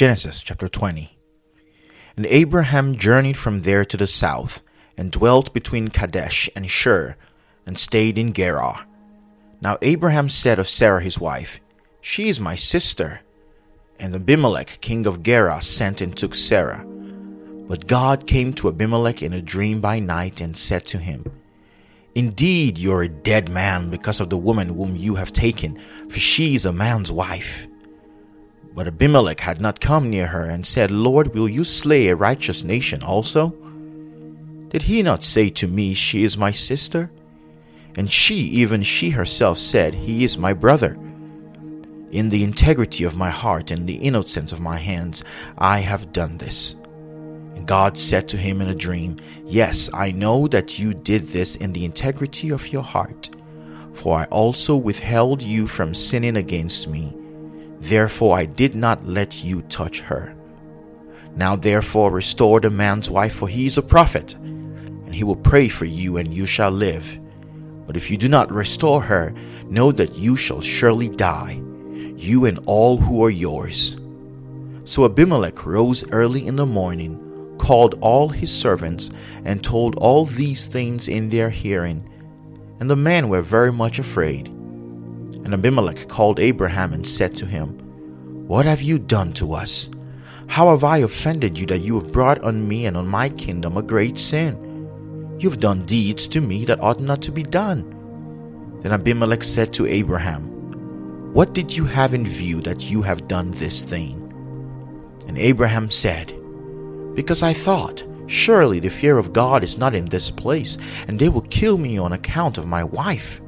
[0.00, 1.18] Genesis chapter 20.
[2.16, 4.62] And Abraham journeyed from there to the south,
[4.96, 7.16] and dwelt between Kadesh and Shur,
[7.66, 8.86] and stayed in Gerar.
[9.60, 11.60] Now Abraham said of Sarah his wife,
[12.00, 13.20] She is my sister.
[13.98, 16.82] And Abimelech king of Gerar sent and took Sarah.
[17.68, 21.30] But God came to Abimelech in a dream by night and said to him,
[22.14, 25.78] Indeed, you are a dead man because of the woman whom you have taken,
[26.08, 27.66] for she is a man's wife.
[28.74, 32.62] But Abimelech had not come near her and said, Lord, will you slay a righteous
[32.62, 33.56] nation also?
[34.68, 37.10] Did he not say to me, She is my sister?
[37.96, 40.96] And she, even she herself, said, He is my brother.
[42.12, 45.24] In the integrity of my heart and the innocence of my hands,
[45.58, 46.76] I have done this.
[47.54, 51.56] And God said to him in a dream, Yes, I know that you did this
[51.56, 53.30] in the integrity of your heart,
[53.92, 57.12] for I also withheld you from sinning against me.
[57.80, 60.36] Therefore I did not let you touch her.
[61.34, 65.68] Now therefore restore the man's wife, for he is a prophet, and he will pray
[65.68, 67.18] for you, and you shall live.
[67.86, 69.32] But if you do not restore her,
[69.64, 71.60] know that you shall surely die,
[72.16, 73.96] you and all who are yours.
[74.84, 79.10] So Abimelech rose early in the morning, called all his servants,
[79.44, 82.08] and told all these things in their hearing.
[82.78, 84.50] And the men were very much afraid.
[85.44, 87.78] And Abimelech called Abraham and said to him,
[88.46, 89.90] What have you done to us?
[90.46, 93.76] How have I offended you that you have brought on me and on my kingdom
[93.76, 95.36] a great sin?
[95.38, 98.78] You have done deeds to me that ought not to be done.
[98.82, 103.52] Then Abimelech said to Abraham, What did you have in view that you have done
[103.52, 104.16] this thing?
[105.28, 106.34] And Abraham said,
[107.14, 111.28] Because I thought, Surely the fear of God is not in this place, and they
[111.28, 113.40] will kill me on account of my wife.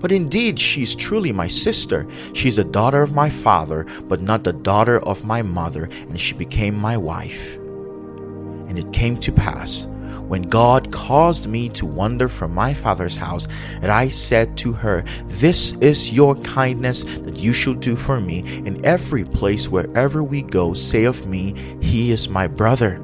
[0.00, 2.06] But indeed, she is truly my sister.
[2.32, 6.20] She is the daughter of my father, but not the daughter of my mother, and
[6.20, 7.56] she became my wife.
[7.56, 9.86] And it came to pass
[10.28, 13.48] when God caused me to wander from my father's house,
[13.80, 18.40] that I said to her, This is your kindness that you should do for me.
[18.66, 23.02] In every place wherever we go, say of me, He is my brother.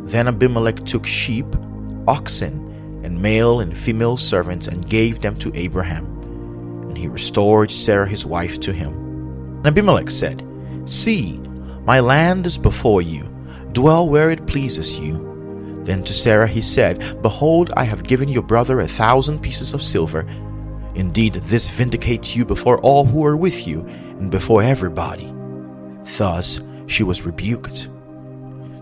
[0.00, 1.46] Then Abimelech took sheep,
[2.08, 2.71] oxen,
[3.02, 6.06] and male and female servants and gave them to Abraham.
[6.88, 8.92] And he restored Sarah his wife to him.
[9.58, 10.46] And Abimelech said,
[10.84, 11.38] See,
[11.84, 13.24] my land is before you.
[13.72, 15.30] Dwell where it pleases you.
[15.84, 19.82] Then to Sarah he said, Behold, I have given your brother a thousand pieces of
[19.82, 20.26] silver.
[20.94, 23.80] Indeed, this vindicates you before all who are with you,
[24.18, 25.32] and before everybody.
[26.18, 27.88] Thus she was rebuked.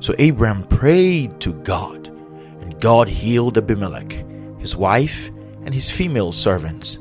[0.00, 2.09] So Abraham prayed to God,
[2.70, 4.25] and God healed Abimelech,
[4.60, 5.28] his wife,
[5.64, 6.98] and his female servants.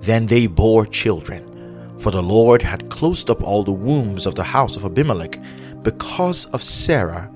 [0.00, 4.42] Then they bore children, for the Lord had closed up all the wombs of the
[4.42, 5.38] house of Abimelech
[5.82, 7.30] because of Sarah,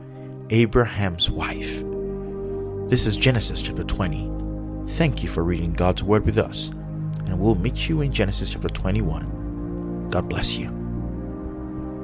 [0.48, 1.82] Abraham's wife.
[2.88, 4.86] This is Genesis chapter 20.
[4.92, 6.70] Thank you for reading God's Word with us,
[7.26, 10.08] and we'll meet you in Genesis chapter 21.
[10.08, 10.85] God bless you.